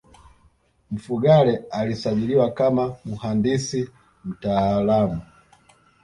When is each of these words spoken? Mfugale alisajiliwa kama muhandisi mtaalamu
Mfugale 0.91 1.63
alisajiliwa 1.71 2.51
kama 2.51 2.95
muhandisi 3.05 3.89
mtaalamu 4.25 5.21